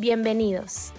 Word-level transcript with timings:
bienvenidos. 0.00 0.92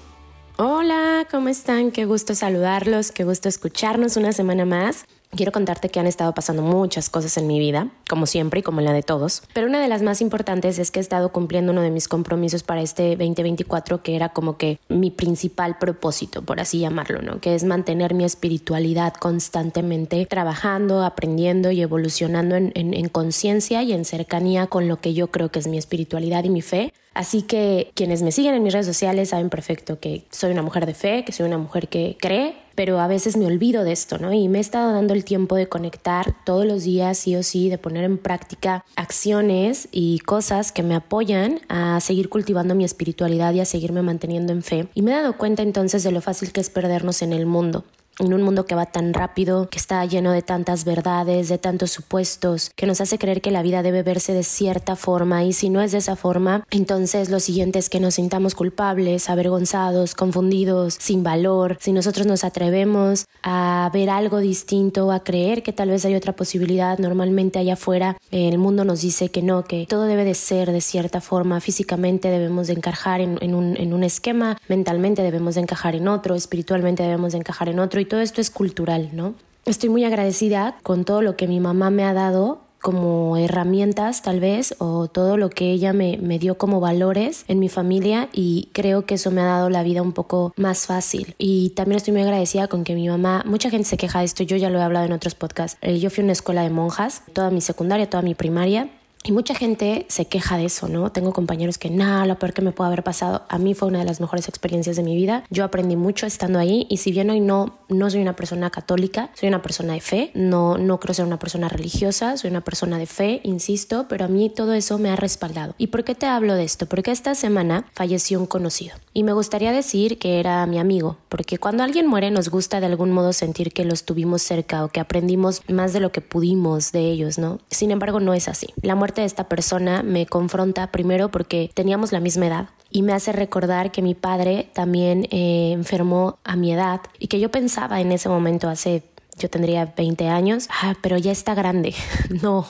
Hola, 0.58 1.28
¿cómo 1.32 1.50
están? 1.50 1.90
Qué 1.90 2.06
gusto 2.06 2.36
saludarlos, 2.36 3.12
qué 3.12 3.24
gusto 3.24 3.50
escucharnos 3.50 4.16
una 4.16 4.32
semana 4.32 4.64
más. 4.64 5.06
Quiero 5.36 5.54
contarte 5.54 5.90
que 5.90 6.00
han 6.00 6.08
estado 6.08 6.34
pasando 6.34 6.62
muchas 6.62 7.10
cosas 7.10 7.38
en 7.38 7.48
mi 7.48 7.58
vida, 7.58 7.90
como 8.10 8.26
siempre 8.26 8.60
y 8.60 8.64
como 8.64 8.80
en 8.80 8.86
la 8.86 8.94
de 8.94 9.02
todos, 9.02 9.44
pero 9.54 9.68
una 9.68 9.82
de 9.82 9.88
las 9.88 10.02
más 10.02 10.20
importantes 10.20 10.78
es 10.78 10.92
que 10.92 11.00
he 11.00 11.02
estado 11.02 11.32
cumpliendo 11.32 11.72
uno 11.72 11.82
de 11.82 11.90
mis 11.90 12.10
compromisos 12.10 12.64
para 12.64 12.82
este 12.82 13.16
2024, 13.16 14.04
que 14.04 14.16
era 14.18 14.30
como 14.30 14.58
que 14.58 14.80
mi 14.90 15.10
principal 15.10 15.78
propósito, 15.78 16.42
por 16.42 16.60
así 16.60 16.80
llamarlo, 16.80 17.22
¿no? 17.22 17.40
Que 17.40 17.56
es 17.56 17.64
mantener 17.64 18.14
mi 18.14 18.26
espiritualidad 18.26 19.14
constantemente 19.14 20.26
trabajando, 20.26 21.04
aprendiendo 21.04 21.72
y 21.72 21.82
evolucionando 21.82 22.56
en, 22.56 22.72
en 22.76 23.10
conciencia 23.10 23.84
y 23.84 23.94
en 23.94 24.04
cercanía 24.04 24.68
con 24.68 24.90
lo 24.90 25.00
que 25.00 25.14
yo 25.14 25.32
creo 25.32 25.50
que 25.50 25.60
es 25.60 25.68
mi 25.68 25.78
espiritualidad 25.78 26.44
y 26.44 26.50
mi 26.50 26.62
fe. 26.62 26.94
Así 27.14 27.42
que 27.42 27.92
quienes 27.94 28.22
me 28.22 28.32
siguen 28.32 28.56
en 28.56 28.64
mis 28.64 28.74
redes 28.74 28.86
sociales 28.86 29.30
saben 29.30 29.50
perfecto 29.50 30.00
que 30.00 30.24
soy 30.32 30.52
una 30.52 30.62
mujer 30.62 30.86
de 30.86 30.94
fe, 30.94 31.26
que 31.26 31.34
soy 31.34 31.46
una 31.46 31.58
mujer 31.58 31.90
que 31.90 32.18
cree 32.20 32.56
pero 32.82 33.00
a 33.00 33.06
veces 33.06 33.38
me 33.38 33.46
olvido 33.46 33.84
de 33.84 33.92
esto, 33.92 34.18
¿no? 34.18 34.34
Y 34.34 34.48
me 34.48 34.58
he 34.58 34.62
estado 34.62 34.92
dando 34.92 35.14
el 35.14 35.24
tiempo 35.24 35.56
de 35.56 35.70
conectar 35.70 36.34
todos 36.44 36.66
los 36.66 36.84
días, 36.84 37.16
sí 37.16 37.36
o 37.36 37.44
sí, 37.44 37.70
de 37.70 37.78
poner 37.78 38.04
en 38.04 38.18
práctica 38.18 38.84
acciones 38.96 39.88
y 39.92 40.18
cosas 40.18 40.72
que 40.72 40.82
me 40.82 40.96
apoyan 40.96 41.60
a 41.70 42.00
seguir 42.00 42.28
cultivando 42.28 42.74
mi 42.74 42.84
espiritualidad 42.84 43.54
y 43.54 43.60
a 43.60 43.66
seguirme 43.66 44.02
manteniendo 44.02 44.52
en 44.52 44.64
fe. 44.64 44.88
Y 44.96 45.04
me 45.04 45.12
he 45.12 45.14
dado 45.14 45.38
cuenta 45.38 45.62
entonces 45.62 46.02
de 46.02 46.12
lo 46.12 46.22
fácil 46.22 46.52
que 46.52 46.60
es 46.60 46.72
perdernos 46.72 47.22
en 47.22 47.34
el 47.34 47.46
mundo 47.46 47.86
en 48.22 48.34
un 48.34 48.44
mundo 48.44 48.66
que 48.66 48.76
va 48.76 48.86
tan 48.86 49.14
rápido, 49.14 49.70
que 49.70 49.78
está 49.78 50.06
lleno 50.06 50.32
de 50.32 50.42
tantas 50.42 50.86
verdades, 50.86 51.50
de 51.50 51.58
tantos 51.58 51.92
supuestos, 51.92 52.72
que 52.76 52.86
nos 52.86 53.02
hace 53.02 53.18
creer 53.18 53.42
que 53.42 53.52
la 53.52 53.62
vida 53.62 53.84
debe 53.84 54.04
verse 54.04 54.34
de 54.34 54.44
cierta 54.44 54.96
forma 54.96 55.44
y 55.44 55.54
si 55.54 55.70
no 55.70 55.82
es 55.82 55.92
de 55.92 55.98
esa 55.98 56.16
forma, 56.16 56.64
entonces 56.72 57.30
lo 57.30 57.40
siguiente 57.40 57.80
es 57.80 57.90
que 57.90 58.00
nos 58.00 58.16
sintamos 58.16 58.56
culpables, 58.56 59.30
avergonzados, 59.30 60.16
confundidos, 60.16 60.96
sin 61.00 61.24
valor. 61.24 61.78
Si 61.80 61.92
nosotros 61.92 62.28
nos 62.28 62.44
atrevemos 62.44 63.26
a 63.44 63.90
ver 63.94 64.10
algo 64.10 64.40
distinto, 64.40 65.12
a 65.12 65.24
creer 65.24 65.64
que 65.64 65.74
tal 65.74 65.90
vez 65.90 66.06
hay 66.06 66.16
otra 66.16 66.34
posibilidad, 66.34 66.98
normalmente 67.00 67.60
allá 67.60 67.74
afuera 67.74 68.18
el 68.32 68.58
mundo 68.58 68.86
nos 68.86 69.02
dice 69.02 69.30
que 69.30 69.42
no, 69.42 69.64
que 69.64 69.86
todo 69.88 70.04
debe 70.04 70.24
de 70.24 70.36
ser 70.36 70.72
de 70.72 70.82
cierta 70.82 71.22
forma, 71.22 71.60
físicamente 71.60 72.30
debemos 72.30 72.68
de 72.68 72.74
encajar 72.74 73.22
en, 73.22 73.56
un, 73.56 74.04
esquema, 74.04 74.58
mentalmente 74.68 75.22
debemos 75.22 75.56
de 75.56 75.62
encajar 75.62 75.96
en 75.96 76.08
otro, 76.08 76.36
espiritualmente 76.36 77.04
debemos 77.04 77.32
de 77.34 77.40
encajar 77.40 77.70
en 77.70 77.80
otro 77.80 78.00
todo 78.12 78.20
esto 78.20 78.42
es 78.42 78.50
cultural, 78.50 79.12
¿no? 79.14 79.36
Estoy 79.64 79.88
muy 79.88 80.04
agradecida 80.04 80.76
con 80.84 81.06
todo 81.06 81.22
lo 81.22 81.38
que 81.38 81.48
mi 81.48 81.62
mamá 81.62 81.92
me 81.92 82.04
ha 82.04 82.14
dado 82.14 82.60
como 82.82 83.38
herramientas 83.38 84.22
tal 84.22 84.42
vez 84.42 84.76
o 84.80 85.08
todo 85.08 85.38
lo 85.38 85.50
que 85.50 85.72
ella 85.72 85.94
me, 85.94 86.18
me, 86.18 86.38
dio 86.38 86.58
como 86.58 86.82
valores 86.82 87.46
en 87.48 87.60
mi 87.60 87.70
familia 87.70 88.28
y 88.34 88.68
creo 88.74 89.06
que 89.06 89.16
eso 89.16 89.32
me 89.32 89.40
ha 89.40 89.46
dado 89.46 89.70
la 89.70 89.84
vida 89.84 90.02
un 90.02 90.12
poco 90.12 90.52
más 90.58 90.88
fácil 90.88 91.36
y 91.38 91.70
también 91.70 91.98
estoy 91.98 92.12
muy 92.12 92.24
agradecida 92.24 92.68
con 92.68 92.84
que 92.84 92.96
mi 92.96 93.08
mamá 93.08 93.44
mucha 93.46 93.70
gente 93.70 93.88
se 93.88 93.98
queja 93.98 94.20
de 94.20 94.26
esto 94.26 94.44
yo 94.44 94.58
ya 94.58 94.72
lo 94.72 94.80
he 94.80 94.82
hablado 94.82 95.06
en 95.06 95.14
otros 95.14 95.36
podcasts 95.36 95.78
eh, 95.82 96.00
yo 96.00 96.10
fui 96.10 96.24
a 96.24 96.26
una 96.26 96.34
escuela 96.34 96.64
de 96.64 96.72
monjas 96.72 97.22
toda 97.34 97.52
mi 97.52 97.62
secundaria 97.62 98.10
toda 98.10 98.24
mi 98.24 98.34
primaria 98.34 98.90
y 99.24 99.32
mucha 99.32 99.54
gente 99.54 100.06
se 100.10 100.26
queja 100.26 100.58
de 100.58 100.66
eso, 100.66 100.88
¿no? 100.88 101.12
Tengo 101.12 101.32
compañeros 101.32 101.78
que, 101.78 101.92
nada, 101.92 102.26
lo 102.26 102.40
peor 102.40 102.54
que 102.54 102.64
me 102.64 102.72
puede 102.72 102.88
haber 102.88 103.04
pasado, 103.04 103.44
a 103.50 103.60
mí 103.60 103.76
fue 103.76 103.88
una 103.88 104.00
de 104.00 104.06
las 104.06 104.20
mejores 104.20 104.48
experiencias 104.48 104.96
de 104.96 105.04
mi 105.04 105.16
vida. 105.16 105.44
Yo 105.52 105.64
aprendí 105.64 105.96
mucho 105.96 106.26
estando 106.26 106.58
ahí 106.58 106.88
y 106.90 106.98
si 106.98 107.12
bien 107.12 107.30
hoy 107.30 107.40
no, 107.40 107.78
no 107.88 108.10
soy 108.10 108.22
una 108.22 108.36
persona 108.36 108.72
católica, 108.72 109.30
soy 109.36 109.50
una 109.50 109.62
persona 109.62 109.94
de 109.94 110.02
fe, 110.02 110.32
no, 110.34 110.80
no 110.80 111.00
creo 111.00 111.14
ser 111.14 111.26
una 111.26 111.38
persona 111.38 111.70
religiosa, 111.70 112.36
soy 112.38 112.50
una 112.50 112.62
persona 112.62 112.98
de 112.98 113.06
fe, 113.06 113.42
insisto, 113.44 114.08
pero 114.10 114.26
a 114.26 114.28
mí 114.28 114.50
todo 114.50 114.74
eso 114.74 114.98
me 114.98 115.10
ha 115.10 115.16
respaldado. 115.16 115.76
¿Y 115.78 115.88
por 115.88 116.04
qué 116.04 116.16
te 116.16 116.26
hablo 116.26 116.56
de 116.56 116.64
esto? 116.64 116.88
Porque 116.88 117.12
esta 117.12 117.36
semana 117.36 117.86
falleció 117.94 118.40
un 118.40 118.48
conocido 118.48 118.96
y 119.14 119.24
me 119.24 119.34
gustaría 119.34 119.72
decir 119.72 120.18
que 120.18 120.40
era 120.40 120.66
mi 120.66 120.80
amigo, 120.80 121.18
porque 121.30 121.60
cuando 121.60 121.84
alguien 121.84 122.08
muere 122.08 122.32
nos 122.32 122.50
gusta 122.50 122.80
de 122.80 122.88
algún 122.88 123.12
modo 123.12 123.34
sentir 123.34 123.72
que 123.72 123.86
los 123.86 124.04
tuvimos 124.04 124.42
cerca 124.42 124.84
o 124.84 124.88
que 124.88 125.00
aprendimos 125.00 125.62
más 125.68 125.94
de 125.94 126.00
lo 126.00 126.12
que 126.12 126.22
pudimos 126.22 126.92
de 126.92 127.12
ellos, 127.12 127.38
¿no? 127.38 127.60
Sin 127.70 127.92
embargo, 127.92 128.20
no 128.20 128.34
es 128.34 128.48
así. 128.48 128.68
La 128.82 128.96
muerte 128.96 129.11
de 129.20 129.26
esta 129.26 129.50
persona 129.50 130.04
me 130.04 130.26
confronta 130.26 130.88
primero 130.88 131.30
porque 131.30 131.70
teníamos 131.74 132.14
la 132.14 132.22
misma 132.22 132.48
edad 132.48 132.70
y 132.90 133.02
me 133.02 133.14
hace 133.14 133.34
recordar 133.34 133.92
que 133.92 134.02
mi 134.02 134.16
padre 134.16 134.70
también 134.74 135.28
eh, 135.32 135.72
enfermó 135.74 136.40
a 136.46 136.56
mi 136.56 136.72
edad 136.72 137.02
y 137.20 137.28
que 137.28 137.40
yo 137.40 137.52
pensaba 137.52 138.00
en 138.00 138.12
ese 138.14 138.30
momento 138.30 138.70
hace 138.70 139.04
yo 139.38 139.50
tendría 139.50 139.94
20 139.98 140.28
años, 140.28 140.68
ah, 140.84 140.96
pero 141.02 141.18
ya 141.18 141.32
está 141.32 141.56
grande. 141.56 141.96
no, 142.42 142.66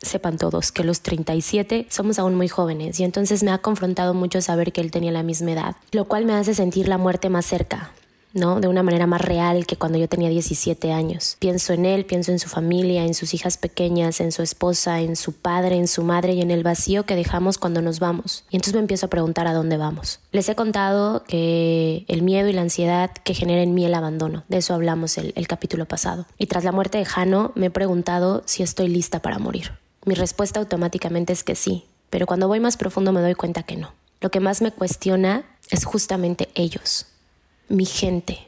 sepan 0.00 0.38
todos 0.38 0.70
que 0.70 0.84
los 0.84 1.00
37 1.00 1.86
somos 1.90 2.18
aún 2.18 2.34
muy 2.34 2.48
jóvenes 2.48 3.00
y 3.00 3.04
entonces 3.04 3.42
me 3.42 3.50
ha 3.50 3.58
confrontado 3.58 4.14
mucho 4.14 4.40
saber 4.40 4.72
que 4.72 4.80
él 4.80 4.90
tenía 4.90 5.12
la 5.12 5.22
misma 5.22 5.52
edad, 5.52 5.76
lo 5.92 6.04
cual 6.06 6.24
me 6.24 6.34
hace 6.34 6.54
sentir 6.54 6.88
la 6.88 6.98
muerte 6.98 7.30
más 7.30 7.46
cerca, 7.46 7.90
¿no? 8.34 8.60
De 8.60 8.68
una 8.68 8.82
manera 8.82 9.06
más 9.06 9.20
real 9.20 9.66
que 9.66 9.76
cuando 9.76 9.98
yo 9.98 10.08
tenía 10.08 10.28
17 10.28 10.92
años. 10.92 11.36
Pienso 11.38 11.72
en 11.72 11.86
él, 11.86 12.04
pienso 12.04 12.32
en 12.32 12.38
su 12.38 12.48
familia, 12.48 13.04
en 13.04 13.14
sus 13.14 13.32
hijas 13.32 13.56
pequeñas, 13.56 14.20
en 14.20 14.32
su 14.32 14.42
esposa, 14.42 15.00
en 15.00 15.16
su 15.16 15.32
padre, 15.32 15.76
en 15.76 15.88
su 15.88 16.02
madre 16.02 16.34
y 16.34 16.42
en 16.42 16.50
el 16.50 16.62
vacío 16.62 17.04
que 17.06 17.16
dejamos 17.16 17.58
cuando 17.58 17.80
nos 17.80 18.00
vamos. 18.00 18.44
Y 18.50 18.56
entonces 18.56 18.74
me 18.74 18.80
empiezo 18.80 19.06
a 19.06 19.10
preguntar 19.10 19.46
a 19.46 19.54
dónde 19.54 19.76
vamos. 19.76 20.20
Les 20.32 20.48
he 20.48 20.54
contado 20.54 21.24
que 21.24 22.04
el 22.08 22.22
miedo 22.22 22.48
y 22.48 22.52
la 22.52 22.62
ansiedad 22.62 23.10
que 23.10 23.34
genera 23.34 23.62
en 23.62 23.74
mí 23.74 23.86
el 23.86 23.94
abandono. 23.94 24.44
De 24.48 24.58
eso 24.58 24.74
hablamos 24.74 25.16
el, 25.16 25.32
el 25.36 25.46
capítulo 25.46 25.86
pasado. 25.86 26.26
Y 26.36 26.46
tras 26.46 26.64
la 26.64 26.72
muerte 26.72 26.98
de 26.98 27.04
Jano 27.04 27.52
me 27.54 27.66
he 27.66 27.70
preguntado 27.70 28.42
si 28.46 28.62
estoy 28.62 28.88
lista 28.88 29.20
para 29.20 29.38
morir. 29.38 29.72
Mi 30.04 30.14
respuesta 30.14 30.60
automáticamente 30.60 31.32
es 31.32 31.44
que 31.44 31.54
sí, 31.54 31.86
pero 32.10 32.26
cuando 32.26 32.48
voy 32.48 32.60
más 32.60 32.76
profundo 32.76 33.12
me 33.12 33.20
doy 33.20 33.34
cuenta 33.34 33.62
que 33.62 33.76
no. 33.76 33.92
Lo 34.20 34.30
que 34.30 34.40
más 34.40 34.62
me 34.62 34.70
cuestiona 34.70 35.44
es 35.70 35.84
justamente 35.84 36.48
ellos, 36.54 37.06
mi 37.68 37.84
gente. 37.84 38.38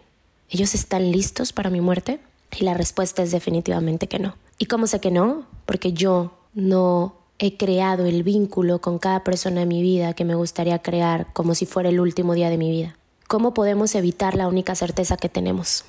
¿Ellos 0.49 0.75
están 0.75 1.11
listos 1.11 1.53
para 1.53 1.71
mi 1.71 1.81
muerte? 1.81 2.21
Y 2.59 2.65
la 2.65 2.75
respuesta 2.75 3.23
es 3.23 3.31
definitivamente 3.31 4.07
que 4.07 4.19
no. 4.19 4.37
¿Y 4.59 4.67
cómo 4.67 4.87
sé 4.87 5.01
que 5.01 5.11
no? 5.11 5.47
Porque 5.67 5.93
yo 5.93 6.39
no 6.55 7.17
he 7.39 7.57
creado 7.57 8.07
el 8.07 8.23
vínculo 8.23 8.81
con 8.81 8.99
cada 8.99 9.25
persona 9.25 9.63
en 9.63 9.69
mi 9.69 9.83
vida 9.83 10.15
que 10.15 10.25
me 10.25 10.35
gustaría 10.35 10.79
crear 10.81 11.33
como 11.33 11.55
si 11.55 11.67
fuera 11.67 11.89
el 11.89 12.01
último 12.01 12.35
día 12.35 12.49
de 12.49 12.59
mi 12.59 12.71
vida. 12.71 12.97
¿Cómo 13.29 13.55
podemos 13.55 13.95
evitar 13.95 14.37
la 14.37 14.49
única 14.49 14.75
certeza 14.75 15.17
que 15.17 15.29
tenemos? 15.29 15.85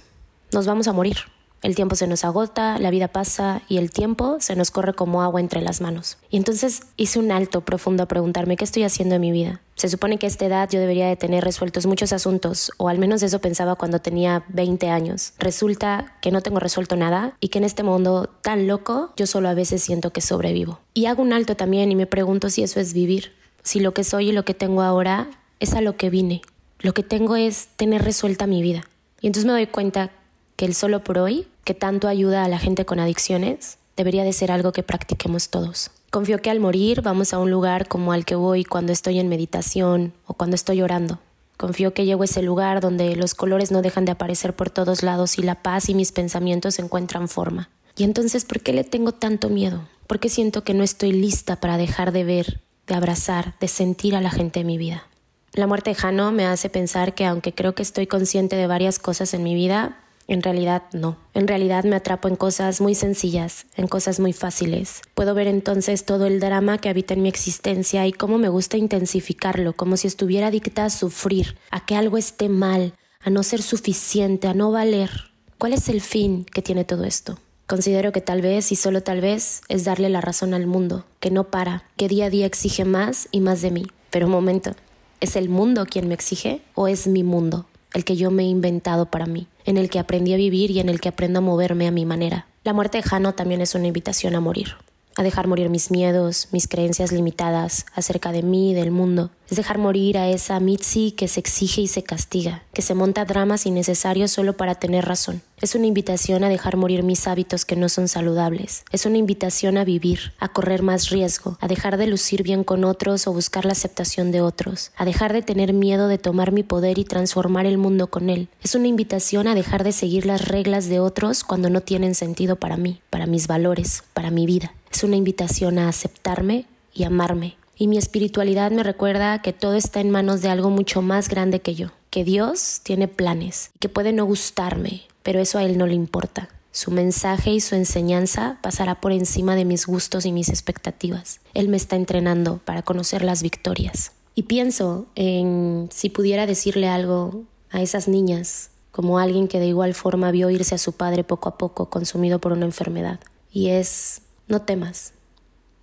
Nos 0.51 0.65
vamos 0.65 0.87
a 0.87 0.93
morir. 0.93 1.17
El 1.63 1.75
tiempo 1.75 1.95
se 1.95 2.07
nos 2.07 2.23
agota, 2.23 2.77
la 2.77 2.91
vida 2.91 3.07
pasa 3.07 3.61
y 3.67 3.77
el 3.77 3.89
tiempo 3.89 4.37
se 4.39 4.55
nos 4.55 4.69
corre 4.69 4.93
como 4.93 5.23
agua 5.23 5.39
entre 5.39 5.61
las 5.61 5.81
manos. 5.81 6.17
Y 6.29 6.37
entonces 6.37 6.81
hice 6.97 7.19
un 7.19 7.31
alto 7.31 7.61
profundo 7.61 8.03
a 8.03 8.07
preguntarme 8.07 8.57
qué 8.57 8.63
estoy 8.63 8.83
haciendo 8.83 9.15
en 9.15 9.21
mi 9.21 9.31
vida. 9.31 9.61
Se 9.75 9.89
supone 9.89 10.17
que 10.17 10.27
a 10.27 10.29
esta 10.29 10.45
edad 10.45 10.69
yo 10.69 10.79
debería 10.79 11.07
de 11.07 11.15
tener 11.15 11.43
resueltos 11.43 11.85
muchos 11.85 12.13
asuntos, 12.13 12.71
o 12.77 12.89
al 12.89 12.99
menos 12.99 13.23
eso 13.23 13.39
pensaba 13.39 13.75
cuando 13.75 13.99
tenía 13.99 14.43
20 14.49 14.89
años. 14.89 15.33
Resulta 15.39 16.15
que 16.21 16.31
no 16.31 16.41
tengo 16.41 16.59
resuelto 16.59 16.95
nada 16.95 17.35
y 17.39 17.49
que 17.49 17.57
en 17.57 17.63
este 17.63 17.83
mundo 17.83 18.29
tan 18.41 18.67
loco 18.67 19.13
yo 19.17 19.25
solo 19.25 19.49
a 19.49 19.53
veces 19.53 19.83
siento 19.83 20.11
que 20.11 20.21
sobrevivo. 20.21 20.79
Y 20.93 21.07
hago 21.07 21.21
un 21.21 21.33
alto 21.33 21.55
también 21.55 21.91
y 21.91 21.95
me 21.95 22.07
pregunto 22.07 22.49
si 22.49 22.63
eso 22.63 22.79
es 22.79 22.93
vivir, 22.93 23.33
si 23.63 23.79
lo 23.79 23.93
que 23.93 24.03
soy 24.03 24.29
y 24.29 24.31
lo 24.31 24.45
que 24.45 24.53
tengo 24.53 24.83
ahora 24.83 25.29
es 25.59 25.73
a 25.73 25.81
lo 25.81 25.97
que 25.97 26.09
vine. 26.09 26.41
Lo 26.79 26.93
que 26.93 27.03
tengo 27.03 27.35
es 27.35 27.69
tener 27.75 28.03
resuelta 28.03 28.45
mi 28.45 28.61
vida. 28.61 28.83
Y 29.21 29.27
entonces 29.27 29.45
me 29.45 29.53
doy 29.53 29.67
cuenta 29.67 30.11
que 30.57 30.65
el 30.65 30.75
solo 30.75 31.03
por 31.03 31.19
hoy, 31.19 31.47
que 31.63 31.73
tanto 31.73 32.07
ayuda 32.07 32.43
a 32.43 32.49
la 32.49 32.59
gente 32.59 32.83
con 32.83 32.99
adicciones, 32.99 33.77
debería 33.95 34.23
de 34.23 34.33
ser 34.33 34.51
algo 34.51 34.73
que 34.73 34.83
practiquemos 34.83 35.49
todos. 35.49 35.91
Confío 36.09 36.39
que 36.41 36.49
al 36.49 36.59
morir 36.59 37.01
vamos 37.01 37.33
a 37.33 37.39
un 37.39 37.51
lugar 37.51 37.87
como 37.87 38.11
al 38.11 38.25
que 38.25 38.35
voy 38.35 38.63
cuando 38.63 38.91
estoy 38.91 39.19
en 39.19 39.29
meditación 39.29 40.13
o 40.25 40.33
cuando 40.33 40.55
estoy 40.55 40.81
orando. 40.81 41.19
Confío 41.57 41.93
que 41.93 42.05
llego 42.05 42.23
a 42.23 42.25
ese 42.25 42.41
lugar 42.41 42.81
donde 42.81 43.15
los 43.15 43.33
colores 43.33 43.71
no 43.71 43.81
dejan 43.81 44.05
de 44.05 44.11
aparecer 44.11 44.55
por 44.55 44.69
todos 44.69 45.03
lados 45.03 45.37
y 45.37 45.43
la 45.43 45.55
paz 45.55 45.89
y 45.89 45.95
mis 45.95 46.11
pensamientos 46.11 46.79
encuentran 46.79 47.27
forma. 47.27 47.69
Y 47.95 48.03
entonces, 48.03 48.45
¿por 48.45 48.61
qué 48.61 48.73
le 48.73 48.83
tengo 48.83 49.11
tanto 49.11 49.49
miedo? 49.49 49.87
¿Por 50.07 50.19
qué 50.19 50.29
siento 50.29 50.63
que 50.63 50.73
no 50.73 50.83
estoy 50.83 51.11
lista 51.11 51.57
para 51.57 51.77
dejar 51.77 52.11
de 52.11 52.23
ver, 52.23 52.61
de 52.87 52.95
abrazar, 52.95 53.55
de 53.59 53.67
sentir 53.67 54.15
a 54.15 54.21
la 54.21 54.31
gente 54.31 54.61
en 54.61 54.67
mi 54.67 54.77
vida? 54.77 55.07
La 55.53 55.67
muerte 55.67 55.89
de 55.89 55.95
Jano 55.95 56.31
me 56.31 56.45
hace 56.45 56.69
pensar 56.69 57.15
que 57.15 57.25
aunque 57.25 57.53
creo 57.53 57.73
que 57.73 57.81
estoy 57.81 58.07
consciente 58.07 58.55
de 58.55 58.67
varias 58.67 58.99
cosas 58.99 59.33
en 59.33 59.43
mi 59.43 59.55
vida, 59.55 59.97
En 60.27 60.43
realidad 60.43 60.83
no. 60.91 61.17
En 61.33 61.47
realidad 61.47 61.85
me 61.85 61.95
atrapo 61.95 62.27
en 62.27 62.35
cosas 62.35 62.81
muy 62.81 62.95
sencillas, 62.95 63.65
en 63.75 63.87
cosas 63.87 64.19
muy 64.19 64.33
fáciles. 64.33 65.01
Puedo 65.13 65.33
ver 65.33 65.47
entonces 65.47 66.03
todo 66.03 66.25
el 66.25 66.41
drama 66.41 66.79
que 66.79 66.89
habita 66.89 67.13
en 67.13 67.21
mi 67.21 67.29
existencia 67.29 68.05
y 68.05 68.11
cómo 68.11 68.37
me 68.37 68.49
gusta 68.49 68.77
intensificarlo, 68.77 69.73
como 69.73 69.95
si 69.95 70.07
estuviera 70.07 70.47
adicta 70.47 70.85
a 70.85 70.89
sufrir, 70.89 71.57
a 71.71 71.85
que 71.85 71.95
algo 71.95 72.17
esté 72.17 72.49
mal, 72.49 72.93
a 73.21 73.29
no 73.29 73.41
ser 73.43 73.61
suficiente, 73.61 74.49
a 74.49 74.53
no 74.53 74.71
valer. 74.71 75.09
¿Cuál 75.57 75.73
es 75.73 75.87
el 75.87 76.01
fin 76.01 76.45
que 76.45 76.61
tiene 76.61 76.83
todo 76.83 77.05
esto? 77.05 77.39
Considero 77.65 78.11
que 78.11 78.21
tal 78.21 78.41
vez 78.41 78.71
y 78.71 78.75
solo 78.75 79.03
tal 79.03 79.21
vez 79.21 79.61
es 79.69 79.85
darle 79.85 80.09
la 80.09 80.21
razón 80.21 80.53
al 80.53 80.67
mundo, 80.67 81.05
que 81.19 81.31
no 81.31 81.45
para, 81.45 81.83
que 81.95 82.07
día 82.07 82.25
a 82.25 82.29
día 82.29 82.45
exige 82.45 82.85
más 82.85 83.27
y 83.31 83.39
más 83.39 83.61
de 83.61 83.71
mí. 83.71 83.87
Pero 84.09 84.27
un 84.27 84.33
momento, 84.33 84.75
¿es 85.19 85.35
el 85.35 85.49
mundo 85.49 85.85
quien 85.85 86.07
me 86.07 86.13
exige 86.13 86.61
o 86.75 86.87
es 86.87 87.07
mi 87.07 87.23
mundo, 87.23 87.65
el 87.97 88.05
que 88.05 88.15
yo 88.15 88.31
me 88.31 88.43
he 88.43 88.47
inventado 88.47 89.07
para 89.07 89.25
mí, 89.25 89.47
en 89.65 89.77
el 89.77 89.89
que 89.89 89.99
aprendí 89.99 90.33
a 90.33 90.37
vivir 90.37 90.71
y 90.71 90.79
en 90.79 90.87
el 90.87 91.01
que 91.01 91.09
aprendo 91.09 91.39
a 91.39 91.41
moverme 91.41 91.87
a 91.87 91.91
mi 91.91 92.05
manera? 92.05 92.47
La 92.63 92.73
muerte 92.73 92.97
de 92.97 93.03
Jano 93.03 93.33
también 93.33 93.61
es 93.61 93.75
una 93.75 93.87
invitación 93.87 94.35
a 94.35 94.39
morir 94.39 94.75
a 95.17 95.23
dejar 95.23 95.47
morir 95.47 95.69
mis 95.69 95.91
miedos, 95.91 96.47
mis 96.51 96.67
creencias 96.67 97.11
limitadas 97.11 97.85
acerca 97.93 98.31
de 98.31 98.43
mí 98.43 98.71
y 98.71 98.73
del 98.73 98.91
mundo. 98.91 99.31
Es 99.49 99.57
dejar 99.57 99.77
morir 99.77 100.17
a 100.17 100.29
esa 100.29 100.59
Mitzi 100.59 101.11
que 101.11 101.27
se 101.27 101.39
exige 101.39 101.81
y 101.81 101.87
se 101.87 102.03
castiga, 102.03 102.63
que 102.73 102.81
se 102.81 102.93
monta 102.93 103.25
dramas 103.25 103.65
innecesarios 103.65 104.29
solo 104.31 104.57
para 104.57 104.75
tener 104.75 105.05
razón. 105.05 105.41
Es 105.61 105.73
una 105.73 105.87
invitación 105.87 106.43
a 106.43 106.49
dejar 106.49 106.75
morir 106.75 107.01
mis 107.01 107.27
hábitos 107.27 107.65
que 107.65 107.77
no 107.77 107.87
son 107.89 108.09
saludables. 108.09 108.83
Es 108.91 109.05
una 109.05 109.17
invitación 109.17 109.77
a 109.77 109.85
vivir, 109.85 110.33
a 110.39 110.49
correr 110.49 110.83
más 110.83 111.09
riesgo, 111.09 111.57
a 111.61 111.67
dejar 111.67 111.97
de 111.97 112.07
lucir 112.07 112.43
bien 112.43 112.63
con 112.63 112.83
otros 112.83 113.25
o 113.25 113.33
buscar 113.33 113.65
la 113.65 113.71
aceptación 113.71 114.31
de 114.31 114.41
otros, 114.41 114.91
a 114.97 115.05
dejar 115.05 115.33
de 115.33 115.41
tener 115.41 115.73
miedo 115.73 116.09
de 116.09 116.17
tomar 116.17 116.51
mi 116.51 116.63
poder 116.63 116.99
y 116.99 117.05
transformar 117.05 117.65
el 117.65 117.77
mundo 117.77 118.07
con 118.07 118.29
él. 118.29 118.49
Es 118.61 118.75
una 118.75 118.87
invitación 118.87 119.47
a 119.47 119.55
dejar 119.55 119.83
de 119.83 119.93
seguir 119.93 120.25
las 120.25 120.47
reglas 120.47 120.89
de 120.89 120.99
otros 120.99 121.43
cuando 121.43 121.69
no 121.69 121.81
tienen 121.81 122.15
sentido 122.15 122.57
para 122.57 122.75
mí, 122.75 123.01
para 123.09 123.25
mis 123.25 123.47
valores, 123.47 124.03
para 124.13 124.29
mi 124.29 124.45
vida. 124.45 124.73
Es 124.97 125.03
una 125.03 125.15
invitación 125.15 125.77
a 125.77 125.89
aceptarme 125.89 126.65
y 126.91 127.03
amarme. 127.03 127.55
Y 127.77 127.87
mi 127.87 127.99
espiritualidad 127.99 128.71
me 128.71 128.81
recuerda 128.81 129.43
que 129.43 129.53
todo 129.53 129.75
está 129.75 129.99
en 129.99 130.09
manos 130.09 130.41
de 130.41 130.49
algo 130.49 130.71
mucho 130.71 131.03
más 131.03 131.29
grande 131.29 131.59
que 131.59 131.75
yo, 131.75 131.89
que 132.09 132.23
Dios 132.23 132.81
tiene 132.81 133.07
planes, 133.07 133.69
que 133.79 133.89
puede 133.89 134.11
no 134.11 134.25
gustarme, 134.25 135.03
pero 135.21 135.39
eso 135.39 135.59
a 135.59 135.63
Él 135.63 135.77
no 135.77 135.85
le 135.85 135.93
importa. 135.93 136.49
Su 136.71 136.89
mensaje 136.89 137.51
y 137.51 137.59
su 137.59 137.75
enseñanza 137.75 138.57
pasará 138.63 138.99
por 138.99 139.11
encima 139.11 139.55
de 139.55 139.65
mis 139.65 139.85
gustos 139.85 140.25
y 140.25 140.31
mis 140.31 140.49
expectativas. 140.49 141.41
Él 141.53 141.69
me 141.69 141.77
está 141.77 141.95
entrenando 141.95 142.59
para 142.65 142.81
conocer 142.81 143.23
las 143.23 143.43
victorias. 143.43 144.13
Y 144.33 144.43
pienso 144.43 145.05
en 145.13 145.89
si 145.91 146.09
pudiera 146.09 146.47
decirle 146.47 146.87
algo 146.87 147.43
a 147.69 147.83
esas 147.83 148.07
niñas, 148.07 148.71
como 148.89 149.19
alguien 149.19 149.47
que 149.47 149.59
de 149.59 149.67
igual 149.67 149.93
forma 149.93 150.31
vio 150.31 150.49
irse 150.49 150.73
a 150.73 150.79
su 150.79 150.93
padre 150.93 151.23
poco 151.23 151.49
a 151.49 151.59
poco 151.59 151.91
consumido 151.91 152.39
por 152.39 152.51
una 152.51 152.65
enfermedad. 152.65 153.19
Y 153.51 153.67
es 153.69 154.23
no 154.47 154.61
temas, 154.61 155.13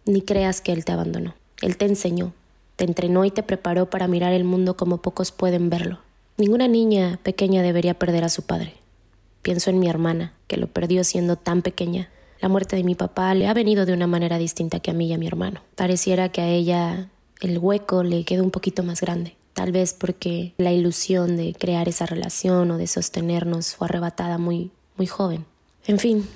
ni 0.06 0.22
creas 0.22 0.60
que 0.60 0.72
Él 0.72 0.84
te 0.84 0.92
abandonó. 0.92 1.34
Él 1.60 1.76
te 1.76 1.86
enseñó, 1.86 2.32
te 2.76 2.84
entrenó 2.84 3.24
y 3.24 3.30
te 3.30 3.42
preparó 3.42 3.88
para 3.90 4.08
mirar 4.08 4.32
el 4.32 4.44
mundo 4.44 4.76
como 4.76 4.98
pocos 4.98 5.32
pueden 5.32 5.70
verlo. 5.70 6.00
Ninguna 6.36 6.66
niña 6.66 7.18
pequeña 7.22 7.62
debería 7.62 7.98
perder 7.98 8.24
a 8.24 8.28
su 8.28 8.42
padre. 8.42 8.74
Pienso 9.42 9.70
en 9.70 9.78
mi 9.78 9.88
hermana, 9.88 10.32
que 10.48 10.56
lo 10.56 10.66
perdió 10.66 11.04
siendo 11.04 11.36
tan 11.36 11.62
pequeña. 11.62 12.08
La 12.40 12.48
muerte 12.48 12.76
de 12.76 12.84
mi 12.84 12.94
papá 12.94 13.34
le 13.34 13.46
ha 13.46 13.54
venido 13.54 13.86
de 13.86 13.92
una 13.92 14.06
manera 14.06 14.38
distinta 14.38 14.80
que 14.80 14.90
a 14.90 14.94
mí 14.94 15.06
y 15.08 15.12
a 15.12 15.18
mi 15.18 15.26
hermano. 15.26 15.60
Pareciera 15.76 16.30
que 16.30 16.40
a 16.40 16.48
ella 16.48 17.08
el 17.40 17.58
hueco 17.58 18.02
le 18.02 18.24
quedó 18.24 18.42
un 18.42 18.50
poquito 18.50 18.82
más 18.82 19.00
grande. 19.00 19.36
Tal 19.52 19.70
vez 19.70 19.94
porque 19.94 20.54
la 20.58 20.72
ilusión 20.72 21.36
de 21.36 21.54
crear 21.54 21.88
esa 21.88 22.06
relación 22.06 22.70
o 22.70 22.78
de 22.78 22.86
sostenernos 22.86 23.76
fue 23.76 23.86
arrebatada 23.86 24.36
muy, 24.38 24.72
muy 24.96 25.06
joven. 25.06 25.44
En 25.86 25.98
fin, 25.98 26.26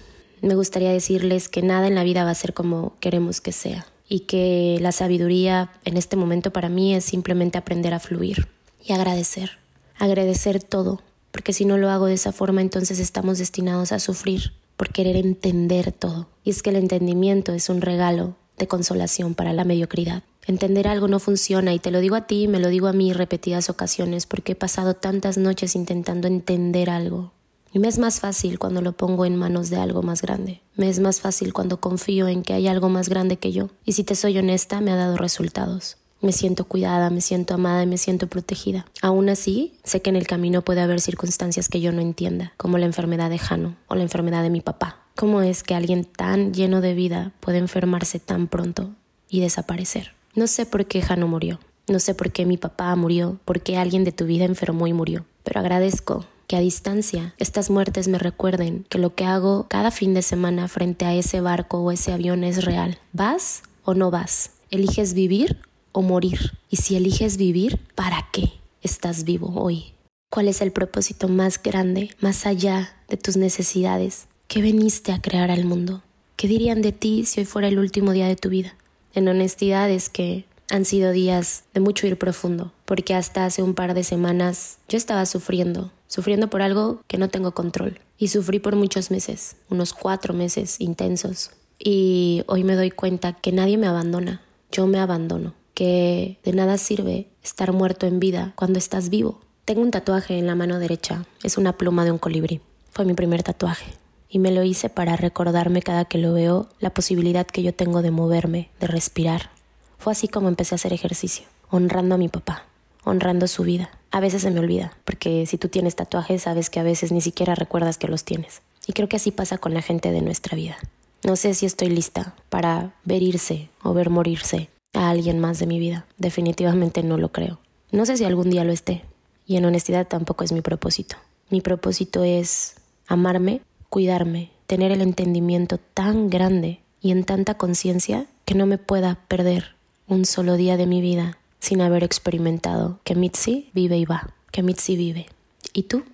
me 0.42 0.54
gustaría 0.54 0.92
decirles 0.92 1.48
que 1.48 1.62
nada 1.62 1.86
en 1.86 1.94
la 1.94 2.04
vida 2.04 2.24
va 2.24 2.30
a 2.30 2.34
ser 2.34 2.54
como 2.54 2.94
queremos 3.00 3.40
que 3.40 3.52
sea 3.52 3.86
y 4.08 4.20
que 4.20 4.78
la 4.80 4.92
sabiduría 4.92 5.70
en 5.84 5.96
este 5.96 6.16
momento 6.16 6.52
para 6.52 6.68
mí 6.68 6.94
es 6.94 7.04
simplemente 7.04 7.58
aprender 7.58 7.94
a 7.94 8.00
fluir 8.00 8.48
y 8.84 8.92
agradecer, 8.92 9.58
agradecer 9.98 10.62
todo, 10.62 11.02
porque 11.30 11.52
si 11.52 11.64
no 11.64 11.76
lo 11.76 11.90
hago 11.90 12.06
de 12.06 12.14
esa 12.14 12.32
forma 12.32 12.60
entonces 12.60 12.98
estamos 12.98 13.38
destinados 13.38 13.92
a 13.92 13.98
sufrir 13.98 14.52
por 14.76 14.90
querer 14.90 15.16
entender 15.16 15.92
todo. 15.92 16.28
Y 16.44 16.50
es 16.50 16.62
que 16.62 16.70
el 16.70 16.76
entendimiento 16.76 17.52
es 17.52 17.68
un 17.68 17.80
regalo 17.80 18.36
de 18.56 18.68
consolación 18.68 19.34
para 19.34 19.52
la 19.52 19.64
mediocridad. 19.64 20.22
Entender 20.46 20.88
algo 20.88 21.08
no 21.08 21.18
funciona 21.18 21.74
y 21.74 21.78
te 21.78 21.90
lo 21.90 22.00
digo 22.00 22.16
a 22.16 22.26
ti, 22.26 22.48
me 22.48 22.60
lo 22.60 22.68
digo 22.68 22.86
a 22.86 22.92
mí 22.92 23.12
repetidas 23.12 23.68
ocasiones 23.68 24.24
porque 24.24 24.52
he 24.52 24.56
pasado 24.56 24.94
tantas 24.94 25.36
noches 25.36 25.74
intentando 25.74 26.26
entender 26.26 26.88
algo 26.88 27.32
y 27.72 27.78
me 27.78 27.88
es 27.88 27.98
más 27.98 28.20
fácil 28.20 28.58
cuando 28.58 28.80
lo 28.80 28.92
pongo 28.92 29.24
en 29.24 29.36
manos 29.36 29.70
de 29.70 29.76
algo 29.76 30.02
más 30.02 30.22
grande. 30.22 30.62
Me 30.76 30.88
es 30.88 31.00
más 31.00 31.20
fácil 31.20 31.52
cuando 31.52 31.80
confío 31.80 32.28
en 32.28 32.42
que 32.42 32.54
hay 32.54 32.68
algo 32.68 32.88
más 32.88 33.08
grande 33.08 33.36
que 33.36 33.52
yo. 33.52 33.68
Y 33.84 33.92
si 33.92 34.04
te 34.04 34.14
soy 34.14 34.38
honesta, 34.38 34.80
me 34.80 34.92
ha 34.92 34.96
dado 34.96 35.16
resultados. 35.16 35.96
Me 36.20 36.32
siento 36.32 36.64
cuidada, 36.64 37.10
me 37.10 37.20
siento 37.20 37.54
amada 37.54 37.84
y 37.84 37.86
me 37.86 37.98
siento 37.98 38.26
protegida. 38.26 38.86
Aún 39.02 39.28
así, 39.28 39.74
sé 39.84 40.02
que 40.02 40.10
en 40.10 40.16
el 40.16 40.26
camino 40.26 40.62
puede 40.62 40.80
haber 40.80 41.00
circunstancias 41.00 41.68
que 41.68 41.80
yo 41.80 41.92
no 41.92 42.00
entienda, 42.00 42.52
como 42.56 42.78
la 42.78 42.86
enfermedad 42.86 43.30
de 43.30 43.38
Jano 43.38 43.76
o 43.86 43.94
la 43.94 44.02
enfermedad 44.02 44.42
de 44.42 44.50
mi 44.50 44.60
papá. 44.60 44.98
¿Cómo 45.14 45.42
es 45.42 45.62
que 45.62 45.74
alguien 45.74 46.04
tan 46.04 46.52
lleno 46.52 46.80
de 46.80 46.94
vida 46.94 47.32
puede 47.38 47.58
enfermarse 47.58 48.18
tan 48.18 48.48
pronto 48.48 48.90
y 49.28 49.40
desaparecer? 49.40 50.14
No 50.34 50.46
sé 50.46 50.66
por 50.66 50.86
qué 50.86 51.02
Jano 51.02 51.28
murió. 51.28 51.60
No 51.86 52.00
sé 52.00 52.14
por 52.14 52.32
qué 52.32 52.46
mi 52.46 52.56
papá 52.56 52.94
murió, 52.96 53.38
por 53.44 53.60
qué 53.60 53.76
alguien 53.76 54.04
de 54.04 54.12
tu 54.12 54.26
vida 54.26 54.44
enfermó 54.44 54.86
y 54.86 54.92
murió. 54.92 55.24
Pero 55.44 55.60
agradezco 55.60 56.26
que 56.48 56.56
a 56.56 56.60
distancia 56.60 57.34
estas 57.36 57.68
muertes 57.68 58.08
me 58.08 58.18
recuerden 58.18 58.84
que 58.88 58.98
lo 58.98 59.14
que 59.14 59.26
hago 59.26 59.66
cada 59.68 59.90
fin 59.90 60.14
de 60.14 60.22
semana 60.22 60.66
frente 60.66 61.04
a 61.04 61.14
ese 61.14 61.42
barco 61.42 61.78
o 61.78 61.92
ese 61.92 62.10
avión 62.10 62.42
es 62.42 62.64
real. 62.64 62.98
¿Vas 63.12 63.62
o 63.84 63.94
no 63.94 64.10
vas? 64.10 64.52
¿Eliges 64.70 65.12
vivir 65.12 65.58
o 65.92 66.00
morir? 66.00 66.58
Y 66.70 66.76
si 66.76 66.96
eliges 66.96 67.36
vivir, 67.36 67.78
¿para 67.94 68.26
qué 68.32 68.50
estás 68.82 69.24
vivo 69.24 69.52
hoy? 69.60 69.92
¿Cuál 70.30 70.48
es 70.48 70.62
el 70.62 70.72
propósito 70.72 71.28
más 71.28 71.62
grande, 71.62 72.10
más 72.20 72.46
allá 72.46 72.96
de 73.08 73.18
tus 73.18 73.36
necesidades? 73.36 74.26
¿Qué 74.46 74.62
veniste 74.62 75.12
a 75.12 75.20
crear 75.20 75.50
al 75.50 75.66
mundo? 75.66 76.02
¿Qué 76.36 76.48
dirían 76.48 76.80
de 76.80 76.92
ti 76.92 77.26
si 77.26 77.40
hoy 77.40 77.46
fuera 77.46 77.68
el 77.68 77.78
último 77.78 78.12
día 78.12 78.26
de 78.26 78.36
tu 78.36 78.48
vida? 78.48 78.74
En 79.12 79.28
honestidad 79.28 79.90
es 79.90 80.08
que 80.08 80.46
han 80.70 80.86
sido 80.86 81.12
días 81.12 81.64
de 81.74 81.80
mucho 81.80 82.06
ir 82.06 82.18
profundo, 82.18 82.72
porque 82.86 83.14
hasta 83.14 83.44
hace 83.44 83.62
un 83.62 83.74
par 83.74 83.92
de 83.92 84.04
semanas 84.04 84.78
yo 84.88 84.96
estaba 84.96 85.26
sufriendo 85.26 85.92
sufriendo 86.08 86.50
por 86.50 86.62
algo 86.62 87.02
que 87.06 87.18
no 87.18 87.28
tengo 87.28 87.52
control. 87.52 88.00
Y 88.18 88.28
sufrí 88.28 88.58
por 88.58 88.74
muchos 88.74 89.12
meses, 89.12 89.56
unos 89.70 89.92
cuatro 89.92 90.34
meses 90.34 90.80
intensos. 90.80 91.52
Y 91.78 92.42
hoy 92.48 92.64
me 92.64 92.74
doy 92.74 92.90
cuenta 92.90 93.34
que 93.34 93.52
nadie 93.52 93.78
me 93.78 93.86
abandona, 93.86 94.42
yo 94.72 94.88
me 94.88 94.98
abandono, 94.98 95.54
que 95.74 96.40
de 96.42 96.52
nada 96.52 96.76
sirve 96.76 97.28
estar 97.42 97.72
muerto 97.72 98.06
en 98.06 98.18
vida 98.18 98.52
cuando 98.56 98.80
estás 98.80 99.10
vivo. 99.10 99.40
Tengo 99.64 99.82
un 99.82 99.92
tatuaje 99.92 100.38
en 100.38 100.46
la 100.46 100.56
mano 100.56 100.80
derecha, 100.80 101.24
es 101.44 101.56
una 101.56 101.76
pluma 101.76 102.04
de 102.04 102.10
un 102.10 102.18
colibrí. 102.18 102.60
Fue 102.90 103.04
mi 103.04 103.14
primer 103.14 103.44
tatuaje. 103.44 103.92
Y 104.28 104.40
me 104.40 104.50
lo 104.50 104.62
hice 104.62 104.90
para 104.90 105.16
recordarme 105.16 105.82
cada 105.82 106.04
que 106.04 106.18
lo 106.18 106.32
veo 106.32 106.68
la 106.80 106.92
posibilidad 106.92 107.46
que 107.46 107.62
yo 107.62 107.72
tengo 107.72 108.02
de 108.02 108.10
moverme, 108.10 108.70
de 108.80 108.88
respirar. 108.88 109.50
Fue 109.98 110.12
así 110.12 110.26
como 110.28 110.48
empecé 110.48 110.74
a 110.74 110.76
hacer 110.76 110.92
ejercicio, 110.92 111.46
honrando 111.70 112.16
a 112.16 112.18
mi 112.18 112.28
papá, 112.28 112.67
honrando 113.08 113.46
su 113.46 113.62
vida. 113.62 113.90
A 114.10 114.20
veces 114.20 114.42
se 114.42 114.50
me 114.50 114.60
olvida, 114.60 114.96
porque 115.04 115.46
si 115.46 115.58
tú 115.58 115.68
tienes 115.68 115.96
tatuajes 115.96 116.42
sabes 116.42 116.70
que 116.70 116.80
a 116.80 116.82
veces 116.84 117.12
ni 117.12 117.20
siquiera 117.20 117.54
recuerdas 117.54 117.98
que 117.98 118.08
los 118.08 118.24
tienes. 118.24 118.62
Y 118.86 118.92
creo 118.92 119.08
que 119.08 119.16
así 119.16 119.30
pasa 119.30 119.58
con 119.58 119.74
la 119.74 119.82
gente 119.82 120.12
de 120.12 120.22
nuestra 120.22 120.56
vida. 120.56 120.76
No 121.24 121.36
sé 121.36 121.54
si 121.54 121.66
estoy 121.66 121.88
lista 121.88 122.34
para 122.48 122.94
ver 123.04 123.22
irse 123.22 123.68
o 123.82 123.92
ver 123.92 124.08
morirse 124.08 124.70
a 124.94 125.10
alguien 125.10 125.38
más 125.38 125.58
de 125.58 125.66
mi 125.66 125.78
vida. 125.78 126.06
Definitivamente 126.16 127.02
no 127.02 127.18
lo 127.18 127.32
creo. 127.32 127.58
No 127.90 128.06
sé 128.06 128.16
si 128.16 128.24
algún 128.24 128.50
día 128.50 128.64
lo 128.64 128.72
esté. 128.72 129.04
Y 129.46 129.56
en 129.56 129.64
honestidad 129.64 130.06
tampoco 130.06 130.44
es 130.44 130.52
mi 130.52 130.60
propósito. 130.60 131.16
Mi 131.50 131.60
propósito 131.60 132.22
es 132.22 132.76
amarme, 133.06 133.62
cuidarme, 133.88 134.50
tener 134.66 134.92
el 134.92 135.00
entendimiento 135.00 135.78
tan 135.78 136.30
grande 136.30 136.80
y 137.00 137.10
en 137.10 137.24
tanta 137.24 137.54
conciencia 137.54 138.26
que 138.44 138.54
no 138.54 138.66
me 138.66 138.78
pueda 138.78 139.18
perder 139.28 139.74
un 140.06 140.24
solo 140.24 140.56
día 140.56 140.76
de 140.76 140.86
mi 140.86 141.00
vida 141.00 141.38
sin 141.60 141.80
haber 141.80 142.04
experimentado 142.04 143.00
que 143.04 143.14
Mitzi 143.14 143.70
vive 143.74 143.98
y 143.98 144.04
va, 144.04 144.34
que 144.50 144.62
Mitzi 144.62 144.96
vive. 144.96 145.26
¿Y 145.72 145.84
tú? 145.84 146.04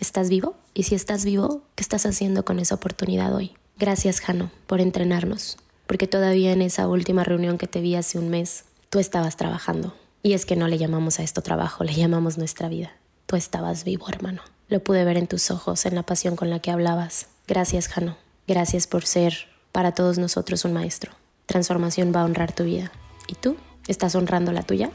¿Estás 0.00 0.28
vivo? 0.28 0.56
Y 0.74 0.84
si 0.84 0.94
estás 0.94 1.24
vivo, 1.24 1.62
¿qué 1.74 1.82
estás 1.82 2.06
haciendo 2.06 2.44
con 2.44 2.58
esa 2.58 2.74
oportunidad 2.74 3.34
hoy? 3.34 3.54
Gracias, 3.78 4.20
Jano, 4.20 4.50
por 4.66 4.80
entrenarnos, 4.80 5.56
porque 5.86 6.06
todavía 6.06 6.52
en 6.52 6.62
esa 6.62 6.88
última 6.88 7.24
reunión 7.24 7.58
que 7.58 7.66
te 7.66 7.80
vi 7.80 7.94
hace 7.94 8.18
un 8.18 8.28
mes, 8.28 8.64
tú 8.90 8.98
estabas 8.98 9.36
trabajando. 9.36 9.94
Y 10.22 10.32
es 10.32 10.46
que 10.46 10.56
no 10.56 10.68
le 10.68 10.78
llamamos 10.78 11.20
a 11.20 11.22
esto 11.22 11.42
trabajo, 11.42 11.84
le 11.84 11.94
llamamos 11.94 12.38
nuestra 12.38 12.68
vida. 12.68 12.92
Tú 13.26 13.36
estabas 13.36 13.84
vivo, 13.84 14.08
hermano. 14.08 14.42
Lo 14.68 14.82
pude 14.82 15.04
ver 15.04 15.16
en 15.16 15.26
tus 15.26 15.50
ojos, 15.50 15.86
en 15.86 15.94
la 15.94 16.02
pasión 16.02 16.36
con 16.36 16.50
la 16.50 16.60
que 16.60 16.70
hablabas. 16.70 17.28
Gracias, 17.46 17.88
Jano. 17.88 18.16
Gracias 18.46 18.86
por 18.86 19.04
ser 19.04 19.48
para 19.72 19.92
todos 19.92 20.18
nosotros 20.18 20.64
un 20.64 20.72
maestro. 20.72 21.12
Transformación 21.46 22.12
va 22.14 22.22
a 22.22 22.24
honrar 22.24 22.52
tu 22.52 22.64
vida. 22.64 22.90
¿Y 23.26 23.34
tú? 23.34 23.56
¿Estás 23.86 24.14
honrando 24.14 24.52
la 24.52 24.62
tuya? 24.62 24.90